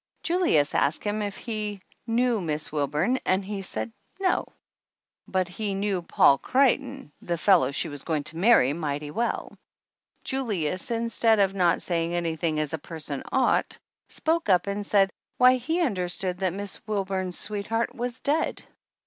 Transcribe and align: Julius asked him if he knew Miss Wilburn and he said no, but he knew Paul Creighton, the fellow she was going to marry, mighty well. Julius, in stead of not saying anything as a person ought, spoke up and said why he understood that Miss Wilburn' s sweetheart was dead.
Julius 0.23 0.73
asked 0.73 1.03
him 1.03 1.21
if 1.21 1.37
he 1.37 1.79
knew 2.07 2.41
Miss 2.41 2.71
Wilburn 2.71 3.19
and 3.23 3.45
he 3.45 3.61
said 3.61 3.93
no, 4.19 4.47
but 5.27 5.47
he 5.47 5.75
knew 5.75 6.01
Paul 6.01 6.39
Creighton, 6.39 7.11
the 7.21 7.37
fellow 7.37 7.69
she 7.69 7.87
was 7.87 8.01
going 8.03 8.23
to 8.23 8.37
marry, 8.37 8.73
mighty 8.73 9.11
well. 9.11 9.55
Julius, 10.23 10.89
in 10.89 11.09
stead 11.09 11.37
of 11.37 11.53
not 11.53 11.83
saying 11.83 12.15
anything 12.15 12.59
as 12.59 12.73
a 12.73 12.79
person 12.79 13.21
ought, 13.31 13.77
spoke 14.09 14.49
up 14.49 14.65
and 14.65 14.83
said 14.83 15.11
why 15.37 15.57
he 15.57 15.79
understood 15.81 16.39
that 16.39 16.53
Miss 16.53 16.81
Wilburn' 16.87 17.27
s 17.27 17.37
sweetheart 17.37 17.93
was 17.93 18.19
dead. 18.21 18.63